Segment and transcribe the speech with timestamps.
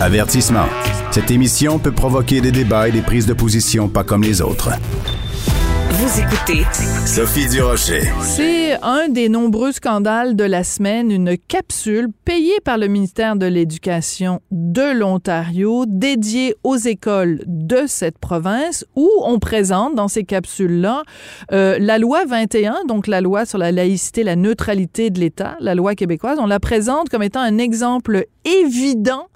[0.00, 0.66] Avertissement.
[1.12, 4.70] Cette émission peut provoquer des débats et des prises de position pas comme les autres.
[5.90, 6.64] Vous écoutez
[7.06, 8.02] Sophie Durocher.
[8.20, 13.46] C'est un des nombreux scandales de la semaine, une capsule payée par le ministère de
[13.46, 21.04] l'Éducation de l'Ontario, dédiée aux écoles de cette province, où on présente dans ces capsules-là
[21.52, 25.76] euh, la loi 21, donc la loi sur la laïcité, la neutralité de l'État, la
[25.76, 26.38] loi québécoise.
[26.40, 29.28] On la présente comme étant un exemple évident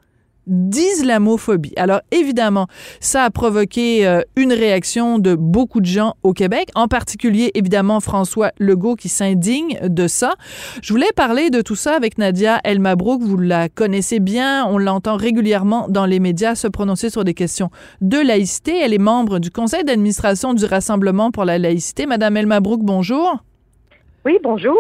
[0.49, 1.73] d'islamophobie.
[1.77, 2.67] Alors évidemment,
[3.01, 8.01] ça a provoqué euh, une réaction de beaucoup de gens au Québec, en particulier évidemment
[8.01, 10.35] François Legault qui s'indigne de ça.
[10.83, 15.17] Je voulais parler de tout ça avec Nadia Elmabrook, vous la connaissez bien, on l'entend
[15.17, 18.79] régulièrement dans les médias se prononcer sur des questions de laïcité.
[18.79, 22.07] Elle est membre du conseil d'administration du Rassemblement pour la laïcité.
[22.07, 23.43] Madame Elmabrook, bonjour.
[24.29, 24.79] Oui, bonjour.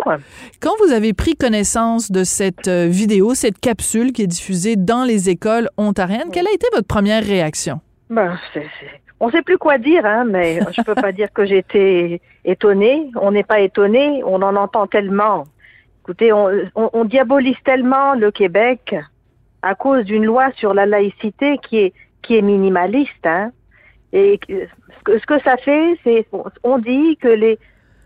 [0.60, 5.04] Quand vous avez pris connaissance de cette euh, vidéo, cette capsule qui est diffusée dans
[5.04, 7.80] les écoles ontariennes, quelle a été votre première réaction?
[8.10, 8.38] Ben,
[9.20, 12.20] on ne sait plus quoi dire, hein, mais je ne peux pas dire que j'étais
[12.44, 13.10] étonnée.
[13.18, 15.44] On n'est pas étonné, on en entend tellement.
[16.02, 18.96] Écoutez, on, diabolise tellement le Québec
[19.62, 23.24] à cause d'une loi sur la laïcité qui est, qui est minimaliste.
[23.24, 23.52] Hein.
[24.12, 26.26] Et ce que, ce que ça fait, c'est
[26.64, 27.58] on dit que les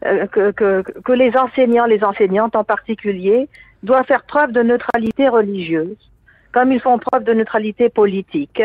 [0.02, 3.48] que, que, que, les enseignants, les enseignantes en particulier,
[3.82, 5.96] doivent faire preuve de neutralité religieuse,
[6.52, 8.62] comme ils font preuve de neutralité politique.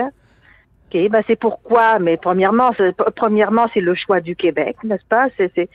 [0.89, 2.71] Okay, ben c'est pourquoi, mais premièrement,
[3.15, 5.27] premièrement, c'est le choix du Québec, n'est-ce pas?
[5.37, 5.69] C'est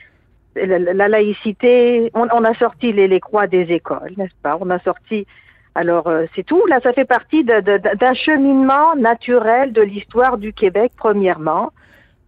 [0.55, 2.09] la, la, laïcité.
[2.13, 4.57] On, on, a sorti les, les croix des écoles, n'est-ce pas?
[4.59, 5.27] On a sorti.
[5.75, 6.65] Alors euh, c'est tout.
[6.67, 11.71] Là, ça fait partie d'un cheminement naturel de l'histoire du Québec, premièrement.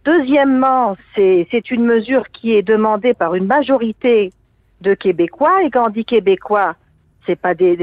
[0.06, 4.32] Deuxièmement, c'est une mesure qui est demandée par une majorité
[4.80, 6.76] de Québécois et quand on dit Québécois,
[7.26, 7.76] c'est pas des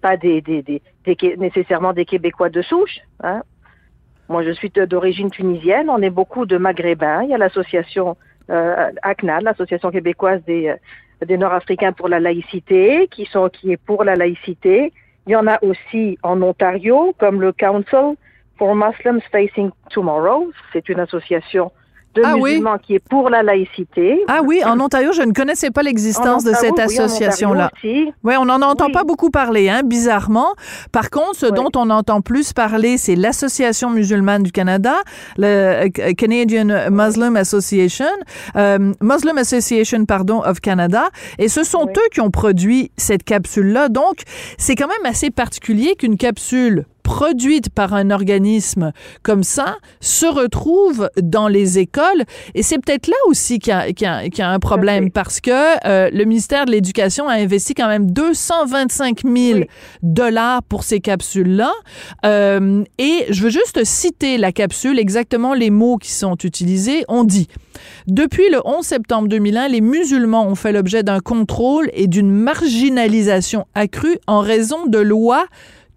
[0.00, 3.00] pas des, des, des, nécessairement des Québécois de souche.
[3.22, 3.42] Hein.
[4.30, 5.90] Moi, je suis d'origine tunisienne.
[5.90, 7.24] On est beaucoup de Maghrébins.
[7.24, 8.16] Il y a l'association
[8.48, 10.76] euh, ACNAL, l'association québécoise des euh,
[11.26, 14.94] des Nord-Africains pour la laïcité, qui sont qui est pour la laïcité.
[15.26, 18.16] Il y en a aussi en Ontario, comme le Council
[18.58, 20.50] for Muslims Facing Tomorrow.
[20.72, 21.70] C'est une association
[22.16, 24.18] de ah musulmans qui est pour la laïcité.
[24.28, 27.70] Ah oui, en Ontario, je ne connaissais pas l'existence de cette association-là.
[27.84, 30.54] Oui, on n'en entend pas beaucoup parler, hein, bizarrement.
[30.92, 34.94] Par contre, ce dont on entend plus parler, c'est l'Association musulmane du Canada,
[35.36, 38.06] le euh, Canadian Muslim Association,
[38.56, 43.88] euh, Muslim Association, pardon, of Canada, et ce sont eux qui ont produit cette capsule-là.
[43.88, 44.22] Donc,
[44.58, 48.90] c'est quand même assez particulier qu'une capsule produite par un organisme
[49.22, 52.24] comme ça se retrouve dans les écoles.
[52.56, 56.24] Et c'est peut-être là aussi qu'il y, y, a un problème parce que euh, le
[56.24, 59.60] ministère de l'Éducation a investi quand même 225 000
[60.02, 61.72] dollars pour ces capsules-là.
[62.24, 67.04] Euh, et je veux juste citer la capsule, exactement les mots qui sont utilisés.
[67.06, 67.46] On dit,
[68.08, 73.64] depuis le 11 septembre 2001, les musulmans ont fait l'objet d'un contrôle et d'une marginalisation
[73.76, 75.46] accrue en raison de lois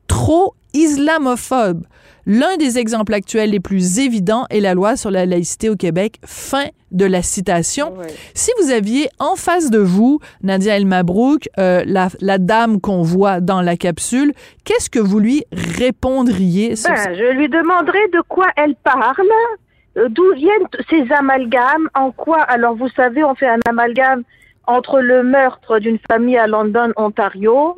[0.08, 1.86] trop islamophobe.
[2.26, 6.20] L'un des exemples actuels les plus évidents est la loi sur la laïcité au Québec.
[6.26, 7.94] Fin de la citation.
[8.34, 13.42] Si vous aviez en face de vous Nadia El Mabrouk, euh, la, dame qu'on voit
[13.42, 18.76] dans la capsule, qu'est-ce que vous lui répondriez ben, Je lui demanderais de quoi elle
[18.76, 19.32] parle,
[19.98, 22.42] euh, d'où viennent ces amalgames, en quoi.
[22.42, 24.24] Alors vous savez, on fait un amalgame
[24.68, 27.76] entre le meurtre d'une famille à London, Ontario,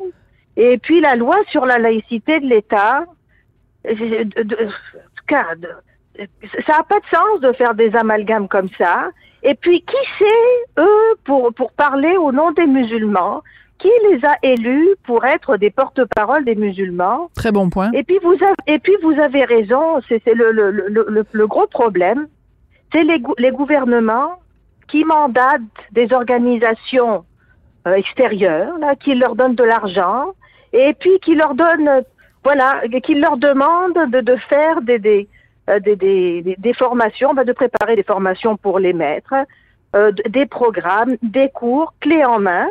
[0.56, 3.04] et puis la loi sur la laïcité de l'État,
[3.84, 3.92] ça
[6.68, 9.10] n'a pas de sens de faire des amalgames comme ça.
[9.42, 13.42] Et puis qui c'est, eux, pour, pour parler au nom des musulmans?
[13.78, 17.30] Qui les a élus pour être des porte-parole des musulmans?
[17.34, 17.90] Très bon point.
[17.92, 21.66] Et puis vous avez, et puis vous avez raison, c'est le, le, le, le, gros
[21.66, 22.28] problème,
[22.92, 24.38] c'est les, les gouvernements
[24.86, 27.24] qui mandatent des organisations
[27.88, 30.26] euh, extérieures, là, qui leur donnent de l'argent,
[30.72, 32.02] et puis qui leur donne,
[32.44, 35.28] voilà, qui leur demande de, de faire des, des,
[35.70, 39.34] euh, des, des, des, formations, ben de préparer des formations pour les maîtres,
[39.94, 42.66] euh, des programmes, des cours, clés en main.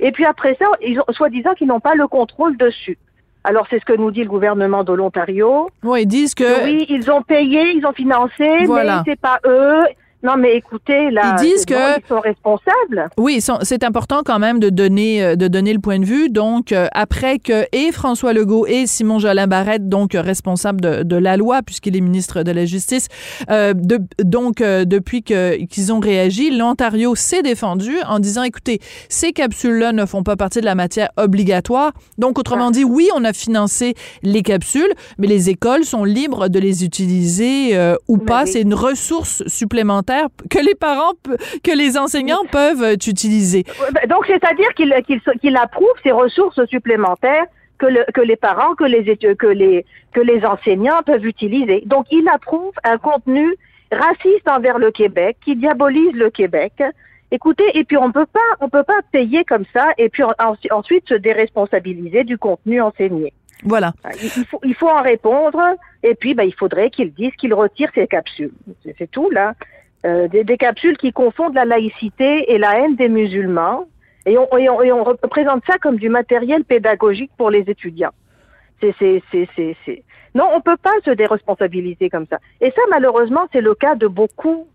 [0.00, 2.98] Et puis après ça, ils ont, soi-disant qu'ils n'ont pas le contrôle dessus.
[3.44, 5.70] Alors c'est ce que nous dit le gouvernement de l'Ontario.
[5.82, 9.84] Oui, ils disent que oui, ils ont payé, ils ont financé, mais c'est pas eux.
[10.22, 13.08] Non, mais écoutez, là, ils disent que ils sont responsables.
[13.18, 16.28] Oui, c'est important quand même de donner euh, de donner le point de vue.
[16.28, 21.16] Donc, euh, après que et François Legault et Simon Jolin Barrette, donc responsable de, de
[21.16, 23.06] la loi puisqu'il est ministre de la Justice,
[23.48, 28.80] euh, de, donc euh, depuis que qu'ils ont réagi, l'Ontario s'est défendu en disant, écoutez,
[29.08, 31.92] ces capsules-là ne font pas partie de la matière obligatoire.
[32.18, 33.94] Donc, autrement dit, oui, on a financé
[34.24, 37.78] les capsules, mais les écoles sont libres de les utiliser
[38.08, 38.46] ou pas.
[38.46, 40.07] C'est une ressource supplémentaire
[40.50, 41.14] que les parents,
[41.62, 43.64] que les enseignants peuvent euh, utiliser.
[43.92, 44.94] Ben, donc, c'est-à-dire qu'il
[45.40, 47.46] qu'il approuve ces ressources supplémentaires
[47.78, 51.82] que, le, que les parents, que les, que, les, que les enseignants peuvent utiliser.
[51.86, 53.54] Donc, il approuve un contenu
[53.90, 56.82] raciste envers le Québec, qui diabolise le Québec.
[57.30, 60.22] Écoutez, et puis on peut pas, on peut pas payer comme ça, et puis
[60.70, 63.32] ensuite se déresponsabiliser du contenu enseigné.
[63.64, 63.92] Voilà.
[64.22, 65.60] Il faut, il faut en répondre,
[66.02, 68.52] et puis ben, il faudrait qu'il dise qu'il retire ses capsules.
[68.98, 69.54] C'est tout là.
[70.06, 73.88] Euh, des, capsules qui confondent la laïcité et la haine des musulmans.
[74.26, 78.12] Et on, et on, représente ça comme du matériel pédagogique pour les étudiants.
[78.80, 80.04] C'est, c'est, c'est, c'est,
[80.36, 82.38] Non, on peut pas se déresponsabiliser comme ça.
[82.60, 84.68] Et ça, malheureusement, c'est le cas de beaucoup,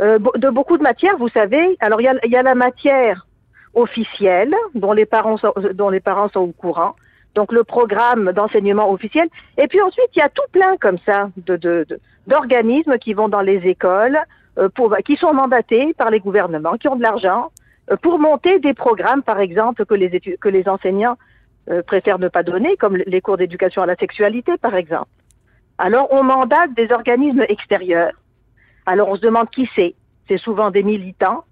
[0.00, 1.16] euh, de beaucoup de matières.
[1.18, 3.26] Vous savez, alors il y a, y a la matière
[3.74, 6.94] officielle dont les parents sont, dont les parents sont au courant.
[7.34, 9.28] Donc le programme d'enseignement officiel.
[9.58, 13.14] Et puis ensuite, il y a tout plein comme ça de, de, de d'organismes qui
[13.14, 14.18] vont dans les écoles,
[14.58, 17.50] euh, pour, qui sont mandatés par les gouvernements, qui ont de l'argent,
[17.90, 21.16] euh, pour monter des programmes, par exemple, que les, que les enseignants
[21.70, 25.08] euh, préfèrent ne pas donner, comme les cours d'éducation à la sexualité, par exemple.
[25.78, 28.12] Alors, on mandate des organismes extérieurs.
[28.86, 29.94] Alors, on se demande qui c'est.
[30.28, 31.44] C'est souvent des militants.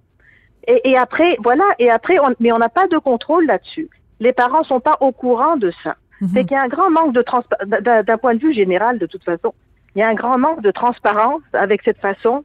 [0.66, 3.88] Et, et, après, voilà, et après, on, mais on n'a pas de contrôle là-dessus.
[4.20, 5.96] Les parents sont pas au courant de ça.
[6.20, 6.28] Mhm.
[6.32, 9.06] C'est qu'il y a un grand manque de transparence, d'un point de vue général, de
[9.06, 9.52] toute façon
[9.94, 12.44] il y a un grand manque de transparence avec cette façon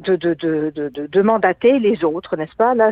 [0.00, 2.74] de, de, de, de, de mandater les autres, n'est-ce pas?
[2.74, 2.90] Là,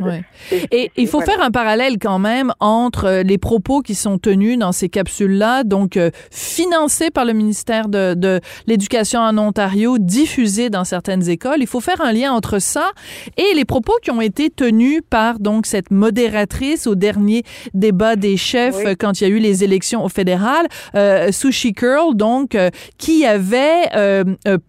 [0.71, 4.59] Et il faut faire un parallèle quand même entre euh, les propos qui sont tenus
[4.59, 10.71] dans ces capsules-là, donc euh, financées par le ministère de, de l'Éducation en Ontario, diffusées
[10.71, 11.59] dans certaines écoles.
[11.59, 12.91] Il faut faire un lien entre ça
[13.37, 17.43] et les propos qui ont été tenus par donc cette modératrice au dernier
[17.75, 22.15] débat des chefs quand il y a eu les élections au fédéral, euh, Sushi Curl,
[22.15, 23.91] donc, euh, qui avait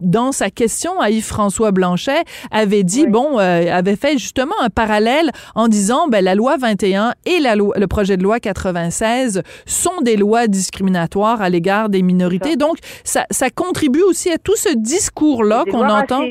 [0.00, 5.30] dans sa question à Yves-François Blanchet avait dit, bon, euh, avait fait justement un parallèle
[5.54, 10.00] en disant, ben, la loi 21 et la loi, le projet de loi 96 sont
[10.02, 12.56] des lois discriminatoires à l'égard des minorités.
[12.56, 16.24] Donc, ça, ça contribue aussi à tout ce discours-là qu'on entend.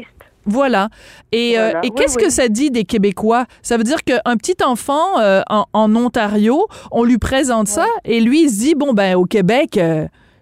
[0.45, 0.89] Voilà.
[1.31, 3.45] Et, euh, et qu'est-ce que ça dit des Québécois?
[3.63, 8.43] Ça veut dire qu'un petit enfant euh, en, Ontario, on lui présente ça et lui,
[8.43, 9.79] il se dit, bon, ben, au Québec,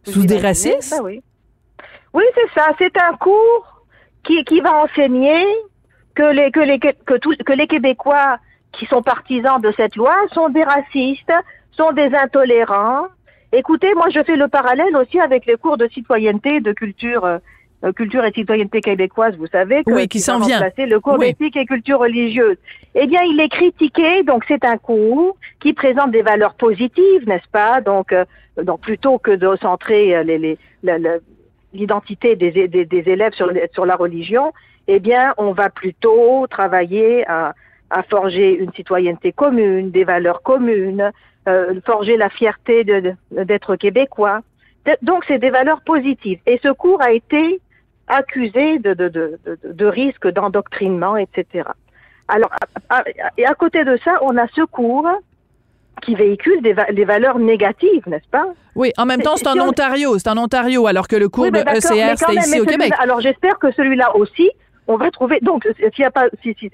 [0.03, 0.95] sous des racistes?
[1.03, 1.21] oui,
[2.13, 2.67] oui c'est ça.
[2.77, 3.72] C'est un cours
[4.23, 5.45] qui, qui va enseigner
[6.15, 8.37] que les, que, les, que, tout, que les Québécois
[8.71, 11.33] qui sont partisans de cette loi sont des racistes,
[11.71, 13.07] sont des intolérants.
[13.51, 17.91] Écoutez, moi je fais le parallèle aussi avec les cours de citoyenneté, de culture, euh,
[17.91, 20.59] culture et citoyenneté québécoise, vous savez, que, oui, qui s'en vient.
[20.77, 22.57] Le cours d'éthique et culture religieuse.
[22.95, 27.49] Eh bien, il est critiqué, donc c'est un cours qui présente des valeurs positives, n'est-ce
[27.51, 27.81] pas?
[27.81, 28.25] Donc, euh,
[28.61, 30.57] donc plutôt que de centrer euh, les, les,
[31.73, 34.53] l'identité des, des, des, élèves sur, sur la religion,
[34.87, 37.53] eh bien, on va plutôt travailler à,
[37.89, 41.11] à forger une citoyenneté commune, des valeurs communes,
[41.47, 42.83] euh, forger la fierté
[43.31, 44.41] d'être québécois.
[45.01, 46.39] Donc, c'est des valeurs positives.
[46.45, 47.61] Et ce cours a été
[48.07, 51.69] accusé de, de, de, de risques d'endoctrinement, etc.
[52.27, 52.51] Alors,
[53.37, 55.09] et à côté de ça, on a ce cours
[56.01, 58.48] qui véhicule des, des valeurs négatives, n'est-ce pas?
[58.75, 61.59] Oui, en même temps, c'est en Ontario, c'est en Ontario, alors que le cours de
[61.59, 62.94] ECR, c'est ici au Québec.
[63.00, 64.50] Alors, j'espère que celui-là aussi,
[64.88, 65.40] on va trouver.
[65.42, 66.69] Donc, s'il n'y a pas, si, si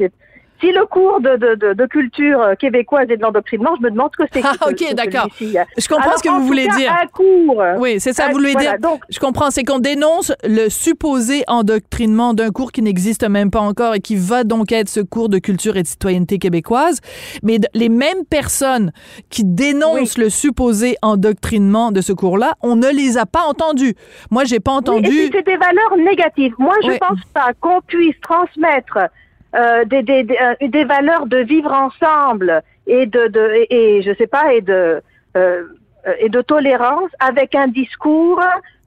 [0.59, 4.09] si le cours de, de, de, de culture québécoise et de l'endoctrinement, je me demande
[4.17, 4.41] ce que c'est.
[4.43, 5.27] Ah, ok, d'accord.
[5.39, 6.91] Je comprends ce que vous voulez dire.
[6.91, 7.63] Un cours.
[7.77, 8.77] Oui, c'est ça, vous voulez dire.
[8.79, 13.59] Donc, je comprends, c'est qu'on dénonce le supposé endoctrinement d'un cours qui n'existe même pas
[13.59, 16.99] encore et qui va donc être ce cours de culture et de citoyenneté québécoise.
[17.43, 18.91] Mais les mêmes personnes
[19.29, 23.95] qui dénoncent le supposé endoctrinement de ce cours-là, on ne les a pas entendues.
[24.31, 25.09] Moi, j'ai pas entendu.
[25.09, 26.53] Oui, c'est des valeurs négatives.
[26.57, 28.97] Moi, je pense pas qu'on puisse transmettre
[29.55, 34.27] euh, des, des, euh, des, valeurs de vivre ensemble et de, de et, je sais
[34.27, 35.01] pas et de
[35.35, 35.63] euh,
[36.19, 38.43] et de tolérance avec un discours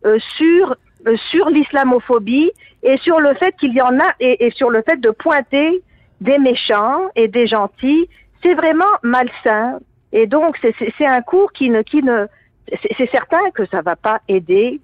[0.07, 0.77] euh, sur
[1.31, 2.53] sur l'islamophobie
[2.85, 5.83] et sur le fait qu'il y en a et, et, sur le fait de pointer
[6.21, 8.09] des méchants et des gentils,
[8.43, 9.81] c'est vraiment malsain.
[10.13, 12.27] Et donc c'est un cours qui ne qui ne
[12.97, 14.81] c'est certain que ça va pas aider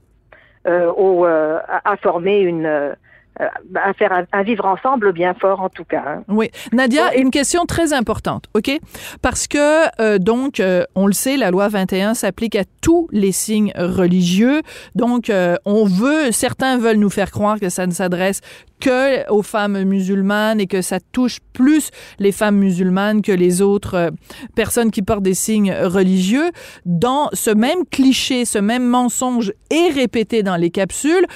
[0.67, 2.97] au, à, à, former une
[3.75, 6.03] à faire vivre ensemble bien fort en tout cas.
[6.07, 6.23] Hein.
[6.29, 8.71] Oui, Nadia, une question très importante, ok?
[9.23, 10.63] Parce que donc
[10.95, 14.63] on le sait, la loi 21 s'applique à tous les signes religieux.
[14.95, 15.31] Donc
[15.65, 18.41] on veut, certains veulent nous faire croire que ça ne s'adresse
[18.81, 23.95] que aux femmes musulmanes et que ça touche plus les femmes musulmanes que les autres
[23.95, 24.11] euh,
[24.55, 26.51] personnes qui portent des signes religieux.
[26.85, 31.27] Dans ce même cliché, ce même mensonge est répété dans les capsules,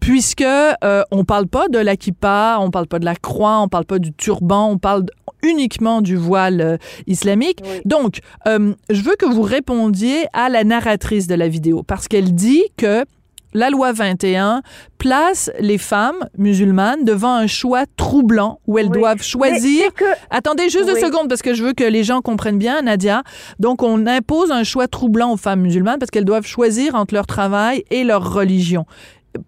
[0.00, 3.68] puisque euh, on parle pas de la kippa, on parle pas de la croix, on
[3.68, 5.06] parle pas du turban, on parle
[5.42, 6.76] uniquement du voile euh,
[7.06, 7.62] islamique.
[7.84, 12.64] Donc, je veux que vous répondiez à la narratrice de la vidéo parce qu'elle dit
[12.76, 13.04] que
[13.52, 14.62] la loi 21
[14.98, 19.90] place les femmes musulmanes devant un choix troublant où elles doivent choisir.
[20.30, 23.22] Attendez juste deux secondes parce que je veux que les gens comprennent bien, Nadia.
[23.58, 27.26] Donc, on impose un choix troublant aux femmes musulmanes parce qu'elles doivent choisir entre leur
[27.26, 28.84] travail et leur religion.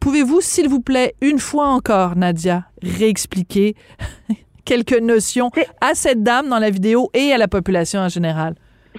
[0.00, 3.75] Pouvez-vous, s'il vous plaît, une fois encore, Nadia, réexpliquer
[4.64, 8.54] quelques notions à cette dame dans la vidéo et à la population en général?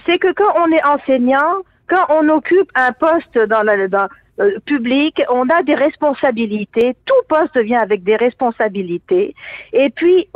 [0.06, 4.08] C'est que quand on est enseignant, quand on occupe un poste dans la, dans,
[4.40, 6.96] euh, public, on a des responsabilités.
[7.06, 9.34] Tout poste vient avec des responsabilités.
[9.72, 10.28] Et puis,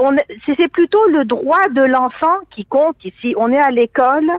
[0.46, 3.34] c'est plutôt le droit de l'enfant qui compte ici.
[3.36, 4.30] On est à l'école,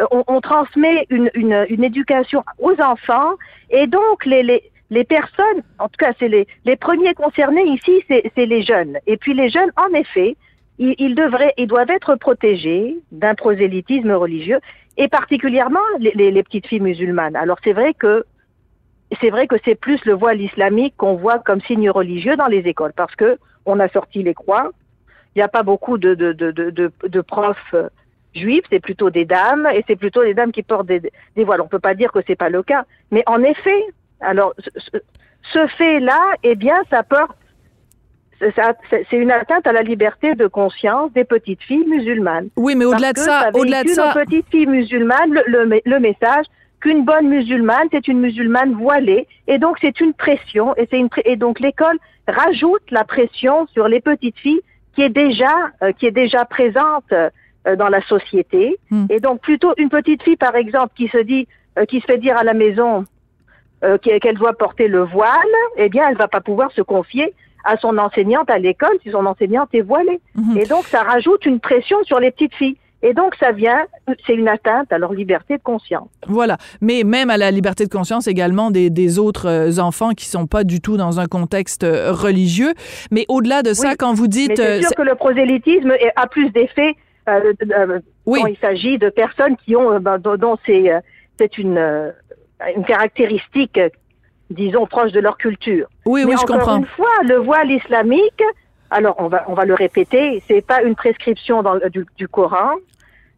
[0.00, 3.34] euh, on, transmet une, une, éducation aux enfants,
[3.68, 8.02] et donc les, les, les personnes, en tout cas, c'est les, les premiers concernés ici,
[8.08, 8.98] c'est les jeunes.
[9.06, 10.36] Et puis les jeunes, en effet,
[10.78, 14.60] ils, devraient, ils doivent être protégés d'un prosélytisme religieux,
[14.96, 17.36] et particulièrement les petites filles musulmanes.
[17.36, 18.24] Alors c'est vrai que
[19.20, 22.60] c'est vrai que c'est plus le voile islamique qu'on voit comme signe religieux dans les
[22.60, 24.70] écoles, parce que on a sorti les croix.
[25.34, 27.88] Il n'y a pas beaucoup de, de, de, de, de profs euh,
[28.34, 31.00] juifs, c'est plutôt des dames, et c'est plutôt des dames qui portent des,
[31.36, 31.60] des voiles.
[31.60, 33.84] On peut pas dire que c'est pas le cas, mais en effet,
[34.20, 34.54] alors
[35.52, 37.36] ce, fait-là, eh bien, ça porte,
[38.40, 42.48] c'est une atteinte à la liberté de conscience des petites filles musulmanes.
[42.56, 45.98] Oui, mais au-delà de ça, au-delà de ça, aux petites filles musulmanes, le, le, le
[46.00, 46.46] message
[46.82, 51.08] qu'une bonne musulmane, c'est une musulmane voilée, et donc c'est une pression, et, c'est une
[51.24, 51.96] et donc l'école
[52.26, 54.60] rajoute la pression sur les petites filles
[54.94, 57.30] qui est déjà euh, qui est déjà présente euh,
[57.76, 59.06] dans la société, hmm.
[59.10, 61.46] et donc plutôt une petite fille par exemple qui se dit
[61.78, 63.04] euh, qui se fait dire à la maison
[64.00, 67.34] qu'elle doit porter le voile, eh bien elle va pas pouvoir se confier
[67.64, 70.56] à son enseignante à l'école si son enseignante est voilée, hmm.
[70.56, 72.76] et donc ça rajoute une pression sur les petites filles.
[73.04, 73.80] Et donc, ça vient,
[74.26, 76.08] c'est une atteinte à leur liberté de conscience.
[76.28, 76.56] Voilà.
[76.80, 80.46] Mais même à la liberté de conscience également des, des autres euh, enfants qui sont
[80.46, 82.72] pas du tout dans un contexte euh, religieux.
[83.10, 84.56] Mais au-delà de ça, quand vous dites...
[84.56, 86.94] c'est euh, sûr que le prosélytisme a plus d'effet
[87.28, 87.52] euh,
[88.26, 88.40] oui.
[88.40, 90.92] quand il s'agit de personnes qui ont, ben, dont c'est,
[91.38, 92.12] c'est une,
[92.76, 93.80] une caractéristique,
[94.50, 95.88] disons, proche de leur culture.
[96.06, 96.78] Oui, oui, je comprends.
[96.78, 98.42] une fois, le voile islamique,
[98.92, 102.74] alors on va on va le répéter, c'est pas une prescription dans, du, du Coran,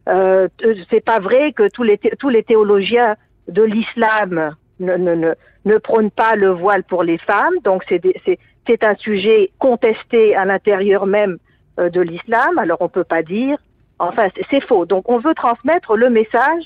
[0.07, 0.47] euh,
[0.89, 3.15] c'est pas vrai que tous les, tous les théologiens
[3.47, 5.33] de l'islam ne, ne, ne,
[5.65, 7.55] ne, prônent pas le voile pour les femmes.
[7.63, 11.37] Donc c'est un sujet contesté à l'intérieur même
[11.79, 12.59] euh, de l'islam.
[12.59, 13.57] Alors on peut pas dire.
[13.97, 14.85] Enfin, c'est faux.
[14.85, 16.63] Donc on veut transmettre le message.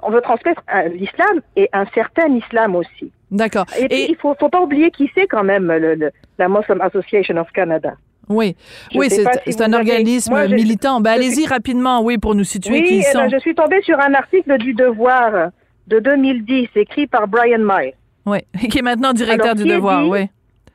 [0.00, 3.10] On veut transmettre l'islam et un certain islam aussi.
[3.32, 3.66] D'accord.
[3.76, 7.50] Et, il faut, faut pas oublier qui c'est quand même le, la Muslim Association of
[7.50, 7.94] Canada.
[8.28, 8.56] Oui,
[8.94, 11.00] oui, c'est un organisme militant.
[11.00, 13.20] Ben, allez-y rapidement, oui, pour nous situer qui eh sont.
[13.20, 15.50] Ben, je suis tombée sur un article du Devoir
[15.86, 17.94] de 2010, écrit par Brian May.
[18.26, 18.38] Oui,
[18.70, 20.28] qui est maintenant directeur du Devoir, oui.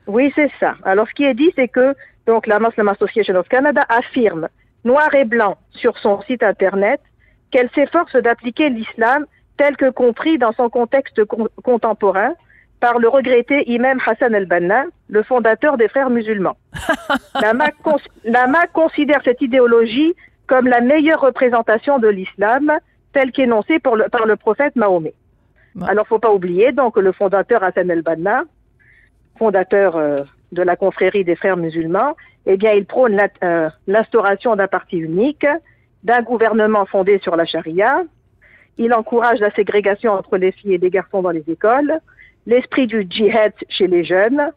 [0.06, 0.74] Oui, c'est ça.
[0.84, 1.94] Alors, ce qui est dit, c'est que
[2.26, 4.48] donc la Muslim Association of Canada affirme
[4.84, 7.00] noir et blanc sur son site internet
[7.50, 11.22] qu'elle s'efforce d'appliquer l'islam tel que compris dans son contexte
[11.62, 12.32] contemporain
[12.84, 16.58] par le regretté imam Hassan el-Banna, le fondateur des frères musulmans.
[17.40, 20.12] la, MAC considère cette idéologie
[20.46, 22.70] comme la meilleure représentation de l'islam
[23.14, 25.14] telle qu'énoncée par le prophète Mahomet.
[25.76, 28.42] Alors, Alors, faut pas oublier donc le fondateur Hassan el-Banna,
[29.38, 30.20] fondateur euh,
[30.52, 32.14] de la confrérie des frères musulmans,
[32.44, 35.46] eh bien, il prône euh, l'instauration d'un parti unique,
[36.02, 38.02] d'un gouvernement fondé sur la charia.
[38.78, 42.00] Il encourage la ségrégation entre les filles et les garçons dans les écoles
[42.46, 44.50] l'esprit du djihad chez les jeunes,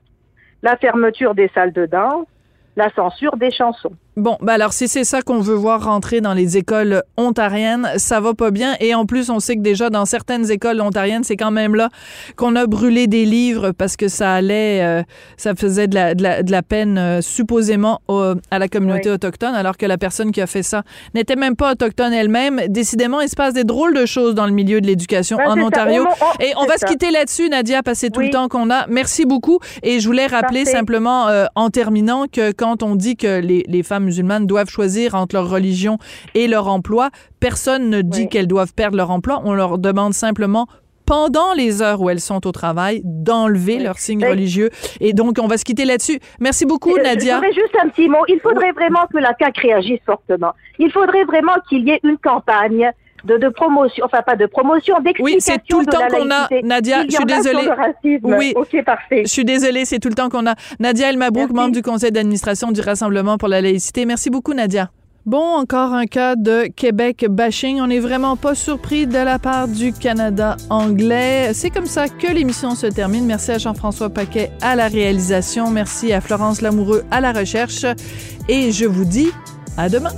[0.62, 2.28] la fermeture des salles de danse,
[2.76, 3.96] la censure des chansons.
[4.18, 8.20] Bon, ben alors si c'est ça qu'on veut voir rentrer dans les écoles ontariennes, ça
[8.20, 8.76] va pas bien.
[8.80, 11.90] Et en plus, on sait que déjà dans certaines écoles ontariennes, c'est quand même là
[12.36, 15.04] qu'on a brûlé des livres parce que ça allait, euh,
[15.38, 18.02] ça faisait de la, de la, peine euh, supposément
[18.50, 20.82] à la communauté autochtone, alors que la personne qui a fait ça
[21.14, 22.62] n'était même pas autochtone elle-même.
[22.70, 26.08] Décidément, il se passe des drôles de choses dans le milieu de l'éducation en Ontario.
[26.40, 28.88] et on va se quitter là-dessus, Nadia, passer tout le temps qu'on a.
[28.88, 29.60] Merci beaucoup.
[29.84, 33.84] Et je voulais rappeler simplement euh, en terminant que quand on dit que les, les
[33.84, 36.00] femmes musulmanes doivent choisir entre leur religion
[36.34, 37.10] et leur emploi.
[37.40, 39.42] Personne ne dit qu'elles doivent perdre leur emploi.
[39.46, 40.68] On leur demande simplement
[41.06, 44.70] pendant les heures où elles sont au travail, d'enlever leur signe religieux.
[45.00, 46.20] Et donc, on va se quitter là-dessus.
[46.40, 47.36] Merci beaucoup, Nadia.
[47.36, 48.24] Je voudrais juste un petit mot.
[48.28, 50.52] Il faudrait vraiment que la CAQ réagisse fortement.
[50.80, 52.92] Il faudrait vraiment qu'il y ait une campagne
[53.24, 55.24] de, de, promotion, enfin pas de promotion, d'explication.
[55.24, 57.04] Oui, c'est tout le temps qu'on a, Nadia.
[57.06, 57.70] Je suis désolée.
[58.24, 59.24] Oui, ok, parfait.
[59.26, 60.56] Je suis désolée, c'est tout le temps qu'on a.
[60.80, 64.06] Nadia Elmabrouk, membre du conseil d'administration du Rassemblement pour la laïcité.
[64.06, 64.90] Merci beaucoup, Nadia.
[65.28, 67.82] Bon, encore un cas de Québec bashing.
[67.82, 71.54] On n'est vraiment pas surpris de la part du Canada anglais.
[71.54, 73.26] C'est comme ça que l'émission se termine.
[73.26, 75.70] Merci à Jean-François Paquet à la réalisation.
[75.70, 77.86] Merci à Florence Lamoureux à la recherche.
[78.48, 79.32] Et je vous dis
[79.78, 80.12] à demain.